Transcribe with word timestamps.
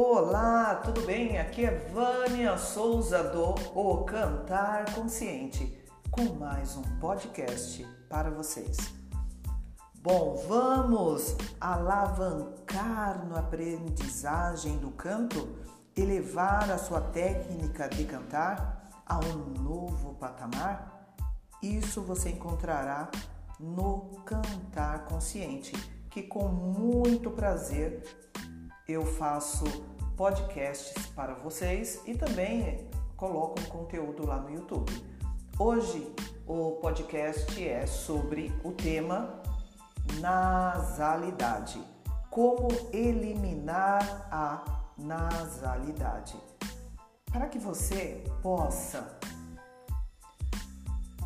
Olá, 0.00 0.76
tudo 0.76 1.00
bem? 1.04 1.40
Aqui 1.40 1.64
é 1.64 1.76
Vânia 1.88 2.56
Souza 2.56 3.20
do 3.20 3.52
O 3.74 4.04
Cantar 4.04 4.94
Consciente, 4.94 5.76
com 6.08 6.34
mais 6.34 6.76
um 6.76 6.82
podcast 7.00 7.84
para 8.08 8.30
vocês. 8.30 8.76
Bom, 10.00 10.36
vamos 10.46 11.36
alavancar 11.60 13.26
na 13.26 13.40
aprendizagem 13.40 14.78
do 14.78 14.92
canto 14.92 15.58
e 15.96 16.02
levar 16.02 16.70
a 16.70 16.78
sua 16.78 17.00
técnica 17.00 17.88
de 17.88 18.04
cantar 18.04 18.88
a 19.04 19.18
um 19.18 19.60
novo 19.60 20.14
patamar? 20.14 21.12
Isso 21.60 22.02
você 22.02 22.30
encontrará 22.30 23.10
no 23.58 24.22
Cantar 24.24 25.06
Consciente, 25.06 25.72
que 26.08 26.22
com 26.22 26.46
muito 26.46 27.32
prazer 27.32 28.04
eu 28.88 29.04
faço 29.04 29.64
podcasts 30.16 31.08
para 31.08 31.34
vocês 31.34 32.00
e 32.06 32.14
também 32.14 32.88
coloco 33.18 33.60
um 33.60 33.64
conteúdo 33.64 34.26
lá 34.26 34.38
no 34.38 34.50
YouTube. 34.50 34.90
Hoje 35.58 36.10
o 36.46 36.70
podcast 36.80 37.68
é 37.68 37.86
sobre 37.86 38.50
o 38.64 38.72
tema 38.72 39.42
nasalidade. 40.18 41.78
Como 42.30 42.68
eliminar 42.90 44.26
a 44.32 44.64
nasalidade. 44.96 46.40
Para 47.30 47.46
que 47.46 47.58
você 47.58 48.24
possa 48.42 49.18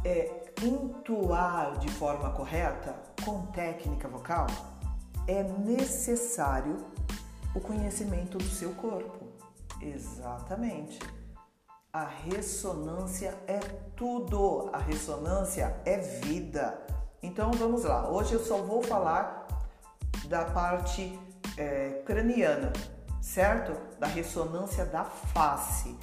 é, 0.05 0.53
entoar 0.61 1.79
de 1.79 1.89
forma 1.93 2.29
correta 2.31 2.97
com 3.25 3.47
técnica 3.47 4.09
vocal, 4.09 4.49
é 5.29 5.45
necessário 5.45 6.92
o 7.55 7.61
conhecimento 7.61 8.39
do 8.39 8.49
seu 8.49 8.73
corpo. 8.75 9.27
Exatamente. 9.81 10.99
A 11.93 12.05
ressonância 12.05 13.37
é 13.47 13.59
tudo. 13.97 14.71
A 14.73 14.79
ressonância 14.79 15.81
é 15.85 15.99
vida. 15.99 16.81
Então 17.23 17.51
vamos 17.53 17.85
lá. 17.85 18.09
Hoje 18.09 18.33
eu 18.35 18.41
só 18.41 18.59
vou 18.59 18.83
falar 18.83 19.47
da 20.27 20.45
parte 20.47 21.19
é, 21.57 22.03
craniana, 22.07 22.73
certo? 23.21 23.73
Da 23.99 24.07
ressonância 24.07 24.87
da 24.87 25.05
face. 25.05 25.97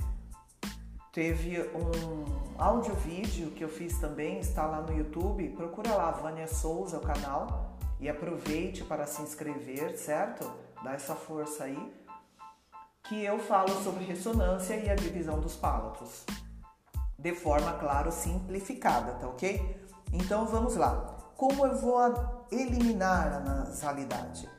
Teve 1.11 1.59
um 1.75 2.55
áudio-vídeo 2.57 3.49
que 3.51 3.63
eu 3.63 3.69
fiz 3.69 3.99
também, 3.99 4.39
está 4.39 4.67
lá 4.67 4.81
no 4.81 4.95
YouTube. 4.95 5.49
Procura 5.49 5.95
lá, 5.95 6.11
Vânia 6.11 6.47
Souza, 6.47 6.97
o 6.97 7.01
canal, 7.01 7.77
e 7.99 8.07
aproveite 8.07 8.83
para 8.83 9.07
se 9.07 9.21
inscrever, 9.23 9.97
certo? 9.97 10.49
Dá 10.83 10.93
essa 10.93 11.15
força 11.15 11.65
aí. 11.65 11.99
Que 13.03 13.23
eu 13.23 13.39
falo 13.39 13.83
sobre 13.83 14.03
ressonância 14.03 14.75
e 14.75 14.89
a 14.89 14.95
divisão 14.95 15.39
dos 15.39 15.55
pálatos. 15.55 16.25
De 17.17 17.33
forma, 17.33 17.73
claro, 17.73 18.11
simplificada, 18.11 19.13
tá 19.13 19.27
ok? 19.27 19.77
Então 20.13 20.45
vamos 20.45 20.75
lá. 20.75 21.17
Como 21.35 21.65
eu 21.65 21.75
vou 21.77 22.47
eliminar 22.51 23.33
a 23.33 23.39
nasalidade? 23.39 24.49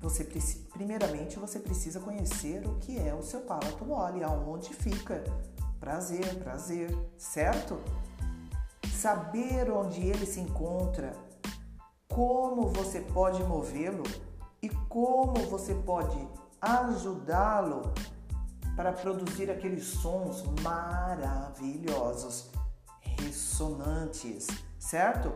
Você 0.00 0.24
primeiramente 0.72 1.38
você 1.38 1.58
precisa 1.58 1.98
conhecer 2.00 2.66
o 2.66 2.76
que 2.76 2.98
é 2.98 3.14
o 3.14 3.22
seu 3.22 3.40
palato 3.40 3.84
mole, 3.84 4.22
aonde 4.22 4.72
fica. 4.74 5.24
Prazer, 5.80 6.36
prazer, 6.36 6.96
certo? 7.16 7.80
Saber 8.92 9.70
onde 9.70 10.06
ele 10.06 10.26
se 10.26 10.40
encontra, 10.40 11.12
como 12.08 12.68
você 12.68 13.00
pode 13.00 13.42
movê-lo 13.44 14.02
e 14.62 14.68
como 14.68 15.34
você 15.46 15.74
pode 15.74 16.18
ajudá-lo 16.60 17.92
para 18.76 18.92
produzir 18.92 19.50
aqueles 19.50 19.84
sons 19.84 20.44
maravilhosos, 20.62 22.50
ressonantes, 23.00 24.46
certo? 24.78 25.32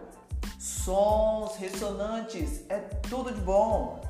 Sons 0.59 1.56
ressonantes 1.56 2.62
é 2.69 2.78
tudo 2.78 3.32
de 3.32 3.41
bom. 3.41 4.00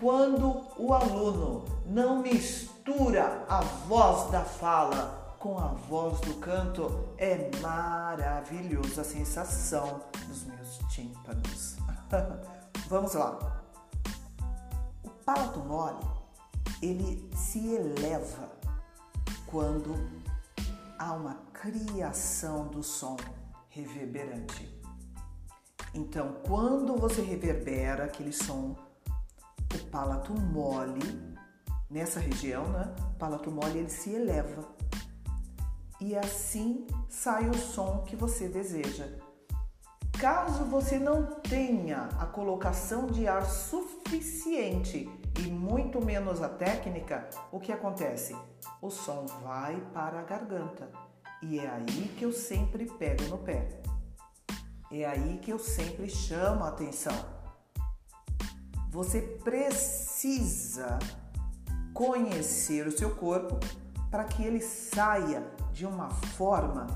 Quando 0.00 0.64
o 0.76 0.94
aluno 0.94 1.64
não 1.86 2.22
mistura 2.22 3.44
a 3.48 3.60
voz 3.60 4.30
da 4.30 4.44
fala 4.44 5.36
com 5.40 5.58
a 5.58 5.68
voz 5.88 6.20
do 6.20 6.34
canto, 6.34 7.08
é 7.16 7.50
maravilhosa 7.60 9.00
a 9.00 9.04
sensação 9.04 10.02
dos 10.28 10.44
meus 10.44 10.78
tímpanos. 10.88 11.76
Vamos 12.88 13.14
lá 13.14 13.57
palato 15.28 15.60
mole, 15.60 16.06
ele 16.80 17.30
se 17.36 17.74
eleva 17.74 18.50
quando 19.44 19.94
há 20.98 21.12
uma 21.12 21.34
criação 21.52 22.68
do 22.68 22.82
som 22.82 23.18
reverberante. 23.68 24.74
Então, 25.92 26.36
quando 26.46 26.96
você 26.96 27.20
reverbera 27.20 28.04
aquele 28.04 28.32
som, 28.32 28.74
o 29.74 29.90
palato 29.90 30.32
mole, 30.32 31.36
nessa 31.90 32.20
região, 32.20 32.66
né? 32.68 32.96
O 33.14 33.18
palato 33.18 33.50
mole 33.50 33.80
ele 33.80 33.90
se 33.90 34.14
eleva. 34.14 34.66
E 36.00 36.16
assim 36.16 36.86
sai 37.06 37.50
o 37.50 37.54
som 37.54 38.02
que 38.06 38.16
você 38.16 38.48
deseja. 38.48 39.06
Caso 40.18 40.64
você 40.64 40.98
não 40.98 41.26
tenha 41.42 42.08
a 42.18 42.24
colocação 42.24 43.06
de 43.06 43.28
ar 43.28 43.44
suficiente 43.44 45.17
e 45.38 45.50
muito 45.50 46.04
menos 46.04 46.42
a 46.42 46.48
técnica, 46.48 47.28
o 47.52 47.60
que 47.60 47.72
acontece? 47.72 48.36
O 48.82 48.90
som 48.90 49.26
vai 49.42 49.80
para 49.94 50.18
a 50.18 50.22
garganta. 50.22 50.90
E 51.40 51.60
é 51.60 51.68
aí 51.68 52.12
que 52.18 52.24
eu 52.24 52.32
sempre 52.32 52.86
pego 52.86 53.22
no 53.24 53.38
pé. 53.38 53.80
É 54.90 55.04
aí 55.04 55.38
que 55.38 55.52
eu 55.52 55.58
sempre 55.58 56.08
chamo 56.08 56.64
a 56.64 56.68
atenção. 56.68 57.14
Você 58.90 59.20
precisa 59.20 60.98
conhecer 61.94 62.86
o 62.86 62.96
seu 62.96 63.14
corpo 63.14 63.60
para 64.10 64.24
que 64.24 64.42
ele 64.42 64.60
saia 64.60 65.46
de 65.72 65.86
uma 65.86 66.10
forma 66.10 66.86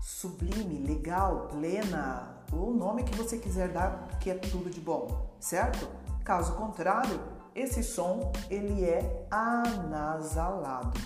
sublime, 0.00 0.80
legal, 0.80 1.48
plena, 1.48 2.42
o 2.52 2.72
nome 2.72 3.04
que 3.04 3.14
você 3.16 3.38
quiser 3.38 3.68
dar, 3.68 4.18
que 4.18 4.30
é 4.30 4.34
tudo 4.34 4.70
de 4.70 4.80
bom, 4.80 5.36
certo? 5.38 5.88
Caso 6.26 6.54
contrário, 6.54 7.20
esse 7.54 7.84
som 7.84 8.32
ele 8.50 8.84
é 8.84 9.28
anasalado. 9.30 10.98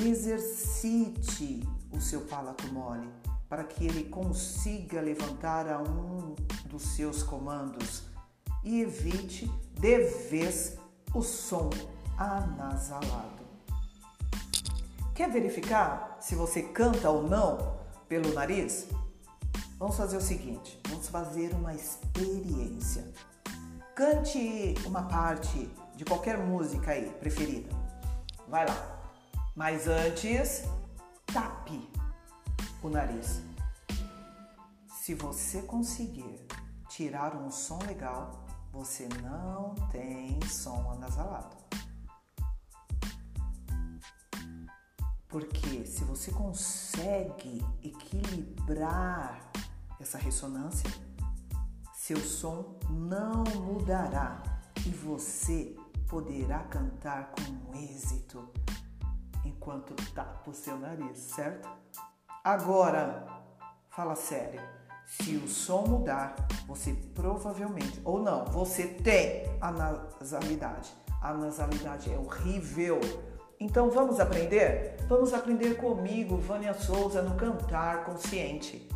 Exercite 0.00 1.68
o 1.90 2.00
seu 2.00 2.20
palato 2.20 2.72
mole 2.72 3.08
para 3.48 3.64
que 3.64 3.84
ele 3.84 4.04
consiga 4.04 5.00
levantar 5.00 5.66
a 5.68 5.82
um 5.82 6.36
dos 6.66 6.82
seus 6.94 7.24
comandos 7.24 8.04
e 8.62 8.82
evite 8.82 9.50
de 9.72 9.98
vez 10.30 10.78
o 11.12 11.20
som 11.20 11.68
anasalado. 12.16 13.42
Quer 15.12 15.28
verificar 15.28 16.18
se 16.20 16.36
você 16.36 16.62
canta 16.62 17.10
ou 17.10 17.24
não 17.24 17.78
pelo 18.08 18.32
nariz? 18.32 18.86
Vamos 19.76 19.96
fazer 19.96 20.18
o 20.18 20.20
seguinte: 20.20 20.80
vamos 20.88 21.08
fazer 21.08 21.52
uma 21.52 21.74
experiência. 21.74 23.12
Cante 23.98 24.76
uma 24.86 25.02
parte 25.08 25.68
de 25.96 26.04
qualquer 26.04 26.38
música 26.38 26.92
aí 26.92 27.10
preferida. 27.18 27.68
Vai 28.46 28.64
lá. 28.64 29.00
Mas 29.56 29.88
antes, 29.88 30.62
tape 31.26 31.90
o 32.80 32.88
nariz. 32.88 33.42
Se 35.02 35.16
você 35.16 35.62
conseguir 35.62 36.46
tirar 36.88 37.34
um 37.34 37.50
som 37.50 37.80
legal, 37.88 38.46
você 38.72 39.08
não 39.20 39.74
tem 39.90 40.40
som 40.46 40.92
anasalado. 40.92 41.56
Porque 45.28 45.84
se 45.84 46.04
você 46.04 46.30
consegue 46.30 47.66
equilibrar 47.82 49.50
essa 49.98 50.18
ressonância, 50.18 50.88
seu 52.08 52.16
som 52.16 52.64
não 52.88 53.44
mudará 53.44 54.42
e 54.86 54.88
você 54.88 55.76
poderá 56.08 56.60
cantar 56.60 57.32
com 57.32 57.76
êxito 57.76 58.48
enquanto 59.44 59.94
tapa 60.14 60.48
o 60.48 60.54
seu 60.54 60.78
nariz, 60.78 61.18
certo? 61.18 61.68
Agora, 62.42 63.26
fala 63.90 64.16
sério. 64.16 64.58
Se 65.04 65.36
o 65.36 65.46
som 65.46 65.86
mudar, 65.86 66.34
você 66.66 66.94
provavelmente, 67.14 68.00
ou 68.02 68.22
não, 68.22 68.46
você 68.46 68.86
tem 68.86 69.44
a 69.60 69.70
nasalidade. 69.70 70.90
A 71.20 71.34
nasalidade 71.34 72.10
é 72.10 72.18
horrível 72.18 73.00
então 73.60 73.90
vamos 73.90 74.18
aprender? 74.18 74.96
Vamos 75.08 75.34
aprender 75.34 75.74
comigo, 75.74 76.36
Vânia 76.36 76.72
Souza, 76.72 77.20
no 77.20 77.36
Cantar 77.36 78.04
Consciente. 78.04 78.88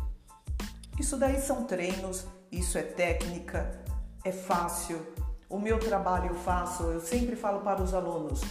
Isso 0.97 1.17
daí 1.17 1.39
são 1.41 1.65
treinos, 1.65 2.25
isso 2.53 2.77
é 2.77 2.83
técnica, 2.83 3.83
é 4.23 4.31
fácil. 4.31 5.05
O 5.49 5.59
meu 5.59 5.79
trabalho 5.79 6.29
eu 6.29 6.35
faço, 6.35 6.83
eu 6.83 7.01
sempre 7.01 7.35
falo 7.35 7.61
para 7.61 7.81
os 7.81 7.93
alunos: 7.93 8.41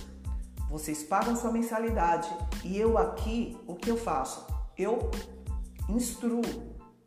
vocês 0.69 1.03
pagam 1.05 1.37
sua 1.37 1.53
mensalidade 1.53 2.29
e 2.65 2.79
eu 2.79 2.99
aqui, 2.99 3.57
o 3.67 3.75
que 3.75 3.91
eu 3.91 3.97
faço? 3.97 4.47
Eu 4.77 5.11
instruo. 5.89 6.43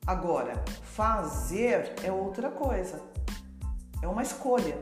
Agora, 0.08 0.64
fazer 0.84 1.96
é 2.04 2.12
outra 2.12 2.50
coisa, 2.52 3.02
é 4.02 4.08
uma 4.08 4.22
escolha. 4.22 4.78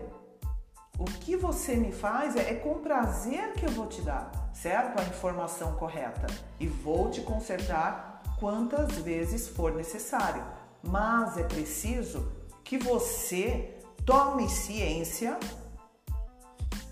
O 1.00 1.06
que 1.06 1.36
você 1.36 1.76
me 1.76 1.92
faz 1.92 2.36
é, 2.36 2.52
é 2.52 2.56
com 2.56 2.76
prazer 2.80 3.54
que 3.54 3.66
eu 3.66 3.72
vou 3.72 3.88
te 3.88 4.02
dar, 4.02 4.32
certo? 4.54 5.00
A 5.00 5.04
informação 5.06 5.74
correta 5.76 6.28
e 6.60 6.68
vou 6.68 7.10
te 7.10 7.22
consertar 7.22 8.22
quantas 8.40 8.98
vezes 8.98 9.48
for 9.48 9.74
necessário. 9.74 10.44
Mas 10.84 11.38
é 11.38 11.44
preciso 11.44 12.32
que 12.64 12.78
você 12.78 13.78
tome 14.06 14.50
ciência 14.50 15.40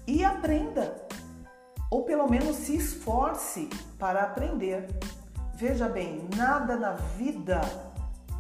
e 0.08 0.24
aprenda, 0.24 1.08
ou 1.90 2.04
pelo 2.04 2.28
menos 2.30 2.56
se 2.56 2.76
esforce 2.76 3.70
para 4.00 4.24
aprender. 4.24 4.88
Veja 5.56 5.88
bem, 5.88 6.28
nada 6.36 6.76
na 6.76 6.94
vida 6.94 7.62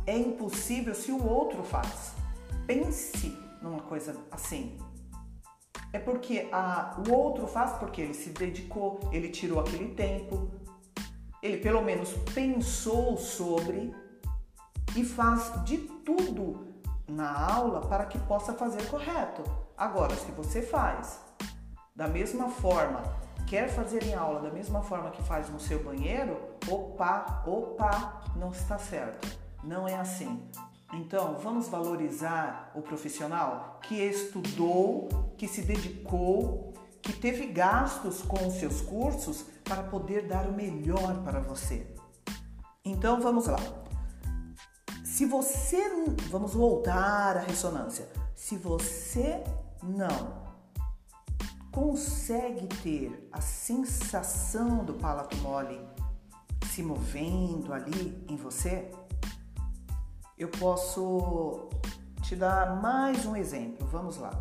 é 0.08 0.18
impossível 0.18 0.96
se 0.96 1.12
o 1.12 1.24
outro 1.24 1.64
faz. 1.64 2.14
Pense 2.66 3.38
numa 3.62 3.82
coisa 3.82 4.16
assim. 4.32 4.78
É 5.94 6.00
porque 6.00 6.48
a, 6.52 7.02
o 7.06 7.12
outro 7.14 7.46
faz 7.48 7.74
porque 7.74 8.02
ele 8.02 8.14
se 8.14 8.30
dedicou, 8.30 9.00
ele 9.12 9.30
tirou 9.30 9.60
aquele 9.60 9.94
tempo, 9.94 10.50
ele 11.44 11.58
pelo 11.58 11.82
menos 11.82 12.14
pensou 12.34 13.18
sobre 13.18 13.94
e 14.96 15.04
faz 15.04 15.52
de 15.64 15.78
tudo 15.78 16.68
na 17.08 17.54
aula 17.54 17.82
para 17.82 18.06
que 18.06 18.18
possa 18.20 18.54
fazer 18.54 18.86
correto. 18.90 19.44
Agora, 19.78 20.16
se 20.16 20.32
você 20.32 20.62
faz 20.62 21.20
da 21.96 22.08
mesma 22.08 22.50
forma, 22.50 23.02
quer 23.48 23.70
fazer 23.70 24.04
em 24.04 24.14
aula 24.14 24.40
da 24.40 24.50
mesma 24.50 24.82
forma 24.82 25.12
que 25.12 25.22
faz 25.24 25.50
no 25.50 25.60
seu 25.60 25.84
banheiro, 25.84 26.38
opa, 26.70 27.44
opa, 27.46 28.22
não 28.36 28.52
está 28.52 28.78
certo. 28.78 29.28
Não 29.64 29.88
é 29.88 29.96
assim. 29.96 30.42
Então, 30.94 31.38
vamos 31.42 31.70
valorizar 31.70 32.72
o 32.76 32.82
profissional 32.82 33.80
que 33.84 33.96
estudou, 33.96 35.08
que 35.38 35.48
se 35.48 35.62
dedicou, 35.62 36.74
que 37.02 37.14
teve 37.14 37.48
gastos 37.48 38.22
com 38.22 38.48
os 38.48 38.56
seus 38.56 38.82
cursos 38.82 39.46
para 39.64 39.84
poder 39.84 40.28
dar 40.28 40.48
o 40.48 40.54
melhor 40.54 41.24
para 41.24 41.40
você. 41.40 41.88
Então, 42.84 43.22
vamos 43.22 43.48
lá. 43.48 43.81
Se 45.12 45.26
você, 45.26 45.78
vamos 46.30 46.54
voltar 46.54 47.36
à 47.36 47.42
ressonância. 47.42 48.08
Se 48.34 48.56
você 48.56 49.44
não 49.84 50.42
consegue 51.70 52.66
ter 52.82 53.28
a 53.30 53.42
sensação 53.42 54.86
do 54.86 54.94
palato 54.94 55.36
mole 55.40 55.86
se 56.72 56.82
movendo 56.82 57.74
ali 57.74 58.26
em 58.30 58.38
você, 58.38 58.90
eu 60.38 60.48
posso 60.48 61.68
te 62.22 62.34
dar 62.34 62.82
mais 62.82 63.26
um 63.26 63.36
exemplo. 63.36 63.86
Vamos 63.88 64.16
lá. 64.16 64.32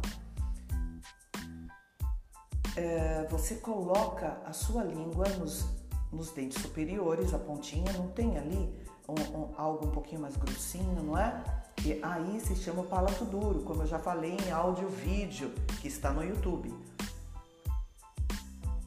É, 2.77 3.27
você 3.29 3.57
coloca 3.57 4.41
a 4.47 4.53
sua 4.53 4.85
língua 4.85 5.29
nos, 5.31 5.67
nos 6.13 6.31
dentes 6.31 6.63
superiores, 6.63 7.35
a 7.35 7.41
pontinha, 7.41 7.93
não 7.93 8.07
tem 8.07 8.39
ali 8.39 8.80
um, 9.11 9.39
um, 9.39 9.55
algo 9.57 9.87
um 9.87 9.91
pouquinho 9.91 10.21
mais 10.21 10.37
grossinho, 10.37 11.03
não 11.03 11.19
é? 11.19 11.43
E 11.85 11.99
aí 12.03 12.41
se 12.41 12.55
chama 12.57 12.83
palato 12.83 13.25
duro, 13.25 13.61
como 13.63 13.83
eu 13.83 13.87
já 13.87 13.99
falei 13.99 14.37
em 14.47 14.51
áudio 14.51 14.89
vídeo 14.89 15.51
que 15.81 15.89
está 15.89 16.11
no 16.11 16.23
YouTube. 16.23 16.75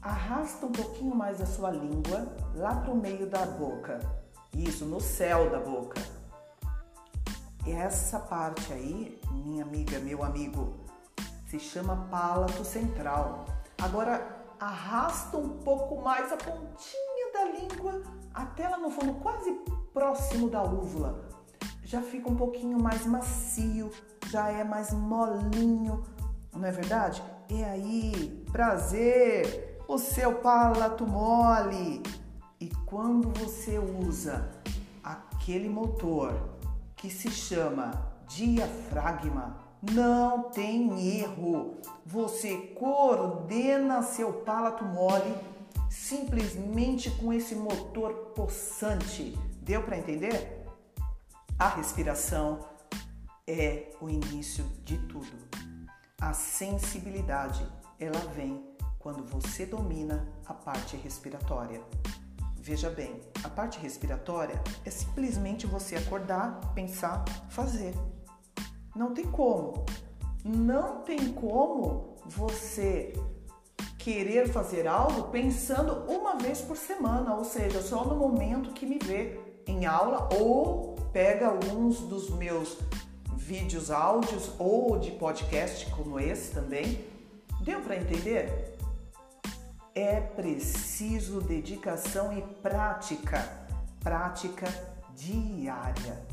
Arrasta 0.00 0.66
um 0.66 0.72
pouquinho 0.72 1.14
mais 1.14 1.40
a 1.40 1.46
sua 1.46 1.70
língua 1.70 2.36
lá 2.54 2.76
para 2.76 2.92
o 2.92 2.96
meio 2.96 3.28
da 3.28 3.44
boca. 3.46 4.00
Isso, 4.52 4.84
no 4.84 5.00
céu 5.00 5.50
da 5.50 5.58
boca. 5.58 6.00
Essa 7.66 8.20
parte 8.20 8.72
aí, 8.72 9.20
minha 9.32 9.64
amiga, 9.64 9.98
meu 9.98 10.22
amigo, 10.22 10.74
se 11.46 11.58
chama 11.58 12.06
palato 12.10 12.64
central. 12.64 13.46
Agora 13.82 14.44
arrasta 14.60 15.36
um 15.36 15.58
pouco 15.58 16.00
mais 16.02 16.30
a 16.32 16.36
pontinha 16.36 17.32
da 17.32 17.44
língua 17.46 18.02
até 18.32 18.68
lá 18.68 18.78
no 18.78 18.90
fundo, 18.90 19.14
quase 19.14 19.50
próximo 19.94 20.50
da 20.50 20.62
úvula. 20.62 21.30
Já 21.84 22.02
fica 22.02 22.28
um 22.28 22.34
pouquinho 22.34 22.82
mais 22.82 23.06
macio, 23.06 23.90
já 24.28 24.50
é 24.50 24.64
mais 24.64 24.92
molinho, 24.92 26.02
não 26.52 26.66
é 26.66 26.72
verdade? 26.72 27.22
E 27.48 27.62
aí, 27.62 28.44
prazer, 28.50 29.80
o 29.86 29.96
seu 29.96 30.34
palato 30.34 31.06
mole. 31.06 32.02
E 32.60 32.68
quando 32.86 33.28
você 33.38 33.78
usa 33.78 34.50
aquele 35.02 35.68
motor 35.68 36.34
que 36.96 37.08
se 37.08 37.30
chama 37.30 37.92
diafragma, 38.26 39.58
não 39.92 40.44
tem 40.44 41.20
erro. 41.20 41.76
Você 42.04 42.56
coordena 42.78 44.02
seu 44.02 44.32
palato 44.32 44.84
mole 44.84 45.34
simplesmente 45.90 47.10
com 47.10 47.32
esse 47.32 47.54
motor 47.54 48.12
possante. 48.34 49.38
Deu 49.64 49.82
para 49.82 49.96
entender? 49.96 50.62
A 51.58 51.68
respiração 51.68 52.60
é 53.46 53.92
o 53.98 54.10
início 54.10 54.62
de 54.84 54.98
tudo. 55.08 55.32
A 56.20 56.34
sensibilidade, 56.34 57.66
ela 57.98 58.18
vem 58.34 58.62
quando 58.98 59.24
você 59.24 59.64
domina 59.64 60.28
a 60.44 60.52
parte 60.52 60.98
respiratória. 60.98 61.80
Veja 62.56 62.90
bem, 62.90 63.18
a 63.42 63.48
parte 63.48 63.78
respiratória 63.78 64.62
é 64.84 64.90
simplesmente 64.90 65.66
você 65.66 65.96
acordar, 65.96 66.60
pensar, 66.74 67.24
fazer. 67.48 67.94
Não 68.94 69.14
tem 69.14 69.24
como. 69.24 69.86
Não 70.44 71.00
tem 71.00 71.32
como 71.32 72.16
você 72.26 73.14
querer 73.96 74.46
fazer 74.46 74.86
algo 74.86 75.30
pensando 75.30 76.04
uma 76.12 76.36
vez 76.36 76.60
por 76.60 76.76
semana, 76.76 77.34
ou 77.34 77.46
seja, 77.46 77.80
só 77.80 78.04
no 78.04 78.14
momento 78.14 78.74
que 78.74 78.84
me 78.84 78.98
vê 78.98 79.43
em 79.66 79.86
aula 79.86 80.28
ou 80.34 80.94
pega 81.12 81.48
alguns 81.48 82.00
dos 82.00 82.30
meus 82.30 82.76
vídeos 83.36 83.90
áudios 83.90 84.50
ou 84.58 84.98
de 84.98 85.10
podcast 85.12 85.90
como 85.90 86.18
esse 86.18 86.52
também. 86.52 87.04
Deu 87.60 87.80
para 87.80 87.96
entender? 87.96 88.76
É 89.94 90.20
preciso 90.20 91.40
dedicação 91.40 92.36
e 92.36 92.42
prática, 92.42 93.66
prática 94.00 94.66
diária. 95.14 96.26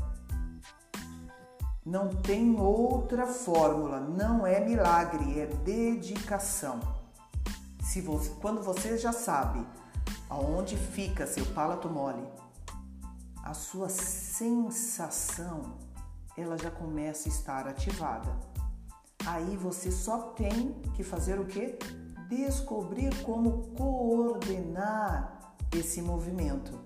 Não 1.85 2.09
tem 2.09 2.59
outra 2.59 3.25
fórmula, 3.25 3.99
não 3.99 4.45
é 4.45 4.59
milagre, 4.59 5.39
é 5.39 5.45
dedicação. 5.45 6.79
Se 7.83 8.01
você, 8.01 8.31
quando 8.41 8.61
você 8.61 8.97
já 8.97 9.11
sabe 9.11 9.65
aonde 10.29 10.77
fica 10.77 11.27
seu 11.27 11.45
palato 11.47 11.89
mole, 11.89 12.23
a 13.43 13.53
sua 13.53 13.89
sensação 13.89 15.77
ela 16.37 16.57
já 16.57 16.71
começa 16.71 17.27
a 17.27 17.31
estar 17.31 17.67
ativada. 17.67 18.35
Aí 19.25 19.55
você 19.55 19.91
só 19.91 20.29
tem 20.31 20.73
que 20.95 21.03
fazer 21.03 21.39
o 21.39 21.45
que? 21.45 21.77
Descobrir 22.29 23.13
como 23.23 23.67
coordenar 23.75 25.55
esse 25.73 26.01
movimento. 26.01 26.79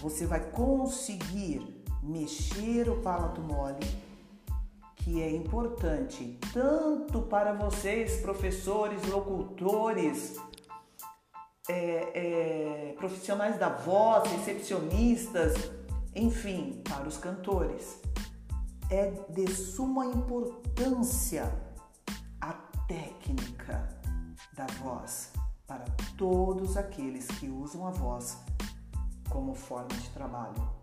Você 0.00 0.26
vai 0.26 0.50
conseguir 0.50 1.84
mexer 2.02 2.88
o 2.88 3.00
palato 3.00 3.40
mole, 3.40 3.84
que 4.96 5.20
é 5.20 5.34
importante 5.34 6.38
tanto 6.52 7.22
para 7.22 7.52
vocês, 7.52 8.20
professores, 8.20 9.04
locutores, 9.08 10.36
é, 11.68 12.90
é, 12.90 12.94
profissionais 12.96 13.58
da 13.58 13.68
voz, 13.68 14.30
recepcionistas, 14.30 15.70
enfim, 16.14 16.82
para 16.88 17.06
os 17.06 17.18
cantores. 17.18 18.00
É 18.90 19.10
de 19.28 19.46
suma 19.52 20.06
importância 20.06 21.52
a 22.40 22.52
técnica 22.86 23.86
da 24.54 24.66
voz 24.82 25.30
para 25.66 25.84
todos 26.16 26.76
aqueles 26.76 27.26
que 27.26 27.48
usam 27.48 27.86
a 27.86 27.90
voz 27.90 28.38
como 29.28 29.54
forma 29.54 29.88
de 29.88 30.08
trabalho. 30.10 30.78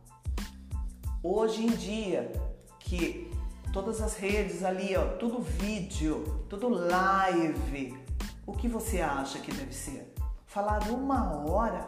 Hoje 1.24 1.66
em 1.66 1.72
dia, 1.72 2.32
que 2.80 3.32
todas 3.74 4.00
as 4.00 4.16
redes 4.16 4.64
ali, 4.64 4.96
ó, 4.96 5.18
tudo 5.18 5.42
vídeo, 5.42 6.46
tudo 6.48 6.70
live, 6.70 7.98
o 8.46 8.54
que 8.54 8.68
você 8.68 9.02
acha 9.02 9.40
que 9.40 9.52
deve 9.52 9.74
ser? 9.74 10.14
Falar 10.56 10.90
uma 10.90 11.46
hora 11.50 11.86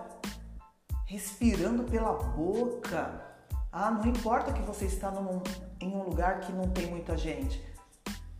respirando 1.06 1.86
pela 1.86 2.12
boca. 2.12 3.22
Ah, 3.72 3.90
não 3.90 4.06
importa 4.06 4.52
que 4.52 4.62
você 4.62 4.84
está 4.84 5.10
num, 5.10 5.42
em 5.80 5.96
um 5.96 6.04
lugar 6.04 6.42
que 6.42 6.52
não 6.52 6.70
tem 6.72 6.88
muita 6.88 7.16
gente. 7.16 7.66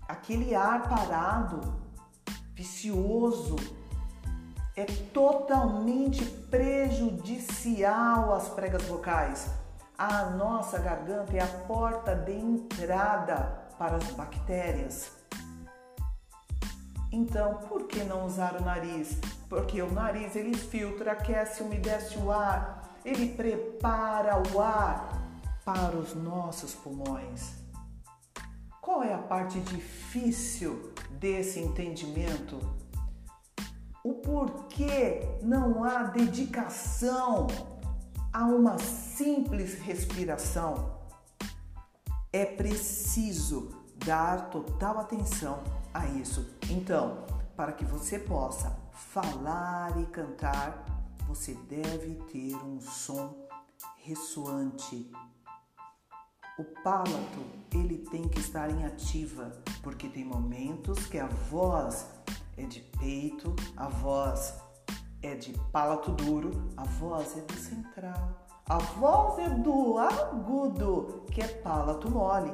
aquele 0.06 0.54
ar 0.54 0.90
parado, 0.90 1.62
vicioso, 2.54 3.56
é 4.76 4.84
totalmente 5.14 6.26
prejudicial 6.26 8.34
às 8.34 8.50
pregas 8.50 8.84
vocais. 8.84 9.50
A 9.98 10.26
nossa 10.32 10.78
garganta 10.78 11.38
é 11.38 11.42
a 11.42 11.48
porta 11.48 12.14
de 12.14 12.34
entrada 12.34 13.70
para 13.80 13.96
as 13.96 14.12
bactérias. 14.12 15.17
Então, 17.12 17.56
por 17.70 17.88
que 17.88 18.04
não 18.04 18.26
usar 18.26 18.56
o 18.60 18.64
nariz? 18.64 19.18
Porque 19.50 19.82
o 19.82 19.92
nariz 19.92 20.36
ele 20.36 20.56
filtra, 20.56 21.14
aquece, 21.14 21.64
umedece 21.64 22.18
o 22.18 22.32
ar, 22.32 23.00
ele 23.06 23.30
prepara 23.30 24.42
o 24.54 24.62
ar 24.62 25.10
para 25.64 25.96
os 25.96 26.14
nossos 26.14 26.76
pulmões. 26.76 27.54
Qual 28.82 29.04
é 29.04 29.14
a 29.14 29.18
parte 29.18 29.60
difícil 29.62 30.94
desse 31.12 31.60
entendimento? 31.60 32.60
O 34.04 34.14
porquê 34.14 35.38
não 35.42 35.84
há 35.84 36.04
dedicação 36.04 37.48
a 38.32 38.46
uma 38.46 38.78
simples 38.78 39.80
respiração? 39.80 40.98
É 42.32 42.46
preciso 42.46 43.70
dar 44.06 44.50
total 44.50 45.00
atenção 45.00 45.77
a 45.98 46.08
isso. 46.08 46.46
Então, 46.70 47.26
para 47.56 47.72
que 47.72 47.86
você 47.86 48.20
possa 48.20 48.70
falar 48.92 50.00
e 50.00 50.06
cantar, 50.06 50.86
você 51.28 51.54
deve 51.54 52.16
ter 52.32 52.56
um 52.56 52.80
som 52.80 53.48
ressoante. 53.98 55.12
O 56.58 56.64
palato, 56.84 57.40
ele 57.72 58.00
tem 58.00 58.28
que 58.28 58.40
estar 58.40 58.70
em 58.70 58.86
ativa, 58.86 59.52
porque 59.84 60.08
tem 60.08 60.26
momentos 60.26 61.06
que 61.06 61.20
a 61.20 61.28
voz 61.28 62.08
é 62.56 62.64
de 62.64 62.80
peito, 63.00 63.56
a 63.76 63.88
voz 63.88 64.56
é 65.22 65.36
de 65.36 65.54
palato 65.72 66.12
duro, 66.12 66.52
a 66.76 66.84
voz 66.84 67.38
é 67.38 67.42
do 67.42 67.54
central. 67.54 68.48
A 68.70 68.78
voz 68.78 69.40
é 69.40 69.50
do 69.50 69.98
agudo, 69.98 71.24
que 71.32 71.42
é 71.42 71.48
palato 71.48 72.10
mole. 72.10 72.52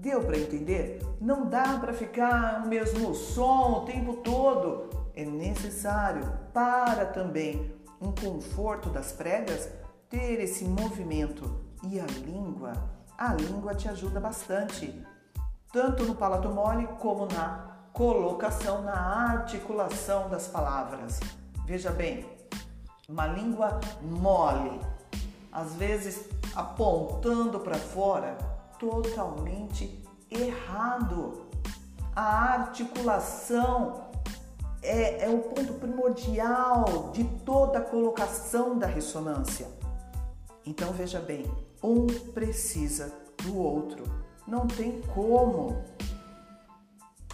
Deu 0.00 0.24
para 0.24 0.38
entender? 0.38 0.98
Não 1.20 1.44
dá 1.44 1.76
para 1.78 1.92
ficar 1.92 2.62
o 2.64 2.68
mesmo 2.68 3.14
som 3.14 3.82
o 3.82 3.84
tempo 3.84 4.14
todo. 4.14 4.88
É 5.14 5.26
necessário 5.26 6.22
para 6.54 7.04
também 7.04 7.76
um 8.00 8.10
conforto 8.10 8.88
das 8.88 9.12
pregas 9.12 9.68
ter 10.08 10.40
esse 10.40 10.64
movimento 10.64 11.60
e 11.82 12.00
a 12.00 12.06
língua. 12.06 12.72
A 13.18 13.34
língua 13.34 13.74
te 13.74 13.90
ajuda 13.90 14.18
bastante, 14.18 15.04
tanto 15.70 16.04
no 16.04 16.14
palato 16.14 16.48
mole 16.48 16.86
como 16.98 17.26
na 17.26 17.90
colocação, 17.92 18.80
na 18.80 18.94
articulação 18.94 20.30
das 20.30 20.48
palavras. 20.48 21.20
Veja 21.66 21.90
bem, 21.90 22.24
uma 23.06 23.26
língua 23.26 23.78
mole, 24.00 24.80
às 25.52 25.74
vezes 25.74 26.26
apontando 26.56 27.60
para 27.60 27.76
fora, 27.76 28.59
totalmente 28.80 30.02
errado. 30.30 31.46
A 32.16 32.54
articulação 32.54 34.08
é, 34.82 35.26
é 35.26 35.28
o 35.28 35.40
ponto 35.40 35.74
primordial 35.74 37.10
de 37.12 37.22
toda 37.44 37.78
a 37.78 37.82
colocação 37.82 38.78
da 38.78 38.86
ressonância. 38.86 39.68
Então 40.66 40.92
veja 40.92 41.20
bem, 41.20 41.44
um 41.82 42.06
precisa 42.32 43.12
do 43.44 43.56
outro. 43.56 44.04
Não 44.46 44.66
tem 44.66 45.00
como. 45.14 45.84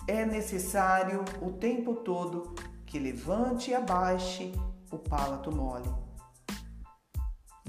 É 0.08 0.24
necessário 0.24 1.24
o 1.40 1.52
tempo 1.52 1.94
todo 1.94 2.54
que 2.84 2.98
levante 2.98 3.70
e 3.70 3.74
abaixe 3.74 4.52
o 4.90 4.98
palato 4.98 5.50
mole. 5.50 5.88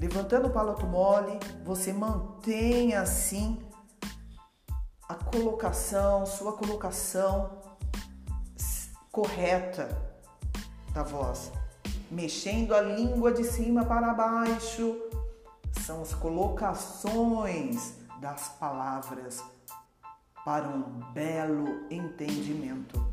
Levantando 0.00 0.46
o 0.46 0.52
palato 0.52 0.86
mole, 0.86 1.40
você 1.64 1.92
mantém 1.92 2.94
assim 2.94 3.58
a 5.08 5.14
colocação, 5.14 6.26
sua 6.26 6.52
colocação 6.52 7.50
correta 9.10 9.88
da 10.92 11.02
voz. 11.02 11.50
Mexendo 12.10 12.74
a 12.74 12.82
língua 12.82 13.32
de 13.32 13.42
cima 13.42 13.84
para 13.84 14.12
baixo, 14.12 14.96
são 15.84 16.02
as 16.02 16.12
colocações 16.12 17.94
das 18.20 18.48
palavras 18.50 19.42
para 20.44 20.68
um 20.68 20.82
belo 21.12 21.86
entendimento. 21.90 23.06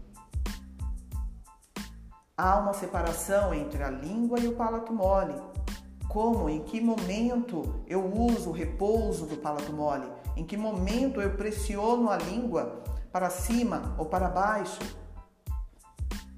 Há 2.37 2.59
uma 2.59 2.73
separação 2.73 3.53
entre 3.53 3.81
a 3.81 3.89
língua 3.89 4.39
e 4.39 4.47
o 4.47 4.55
palato 4.55 4.91
mole. 4.91 5.35
Como, 6.15 6.49
em 6.49 6.63
que 6.63 6.79
momento 6.79 7.83
eu 7.85 8.09
uso 8.09 8.49
o 8.49 8.53
repouso 8.53 9.25
do 9.25 9.35
palato 9.35 9.73
mole? 9.73 10.09
Em 10.37 10.45
que 10.45 10.55
momento 10.55 11.19
eu 11.19 11.35
pressiono 11.35 12.09
a 12.09 12.15
língua 12.15 12.81
para 13.11 13.29
cima 13.29 13.93
ou 13.97 14.05
para 14.05 14.29
baixo? 14.29 14.79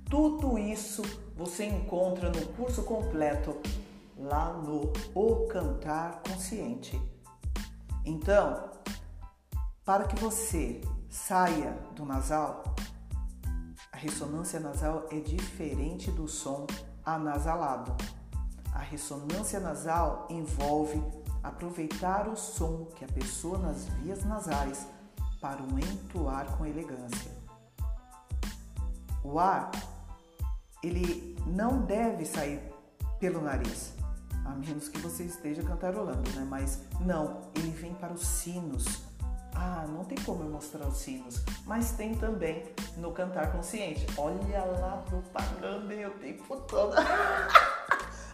Tudo 0.10 0.58
isso 0.58 1.04
você 1.36 1.64
encontra 1.64 2.32
no 2.32 2.44
curso 2.56 2.82
completo 2.82 3.56
lá 4.18 4.52
no 4.52 4.92
O 5.14 5.46
Cantar 5.46 6.24
Consciente. 6.28 7.00
Então, 8.04 8.72
para 9.86 10.06
que 10.06 10.20
você 10.20 10.82
saia 11.08 11.78
do 11.96 12.04
nasal, 12.04 12.64
a 13.92 13.98
ressonância 13.98 14.60
nasal 14.60 15.06
é 15.12 15.20
diferente 15.20 16.10
do 16.10 16.28
som 16.28 16.66
anasalado. 17.06 17.96
A 18.78 18.82
ressonância 18.82 19.60
nasal 19.60 20.28
envolve 20.30 21.04
aproveitar 21.42 22.30
o 22.30 22.38
som 22.38 22.86
que 22.96 23.04
a 23.04 23.08
pessoa 23.08 23.58
nas 23.58 23.86
vias 23.86 24.24
nasais 24.24 24.86
para 25.42 25.64
o 25.64 25.80
entoar 25.80 26.46
com 26.56 26.64
elegância. 26.64 27.32
O 29.24 29.40
ar, 29.40 29.72
ele 30.84 31.36
não 31.48 31.82
deve 31.82 32.24
sair 32.24 32.62
pelo 33.20 33.42
nariz, 33.42 33.96
a 34.46 34.52
menos 34.52 34.88
que 34.88 35.00
você 35.00 35.24
esteja 35.24 35.64
cantarolando, 35.64 36.30
né? 36.36 36.46
Mas 36.48 36.80
não, 37.02 37.50
ele 37.56 37.72
vem 37.72 37.96
para 37.96 38.14
os 38.14 38.28
sinos. 38.28 38.86
Ah, 39.56 39.88
não 39.88 40.06
tem 40.06 40.20
como 40.20 40.44
eu 40.44 40.52
mostrar 40.52 40.88
os 40.88 41.00
sinos, 41.00 41.44
mas 41.66 41.94
tem 41.94 42.14
também 42.14 42.64
no 42.96 43.12
Cantar 43.12 43.52
Consciente. 43.52 44.06
Olha 44.16 44.64
lá, 44.66 45.04
propaganda 45.10 46.10
o 46.10 46.20
tempo 46.20 46.58
todo. 46.58 46.96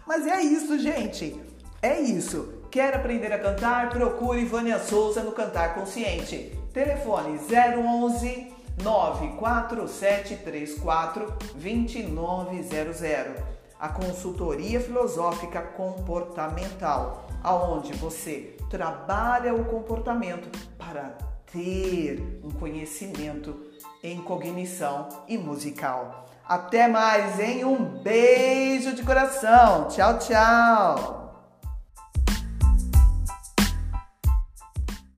mas 0.06 0.26
é 0.26 0.40
isso, 0.40 0.78
gente. 0.78 1.38
É 1.80 2.00
isso. 2.00 2.62
Quer 2.70 2.94
aprender 2.94 3.32
a 3.32 3.38
cantar? 3.38 3.88
Procure 3.90 4.44
Vânia 4.44 4.78
Souza 4.78 5.22
no 5.22 5.32
Cantar 5.32 5.74
Consciente. 5.74 6.52
Telefone 6.72 7.38
011 7.38 8.52
94734 8.82 11.32
2900. 11.54 13.42
A 13.78 13.88
consultoria 13.88 14.80
filosófica 14.80 15.60
comportamental, 15.60 17.28
aonde 17.42 17.92
você 17.92 18.56
trabalha 18.70 19.54
o 19.54 19.66
comportamento 19.66 20.48
para 20.78 21.18
ter 21.52 22.40
um 22.42 22.50
conhecimento 22.50 23.54
em 24.02 24.20
cognição 24.22 25.08
e 25.28 25.38
musical. 25.38 26.26
Até 26.46 26.88
mais, 26.88 27.40
hein? 27.40 27.64
Um 27.64 27.82
beijo 28.02 28.92
de 28.94 29.02
coração. 29.02 29.88
Tchau, 29.88 30.18
tchau. 30.18 31.23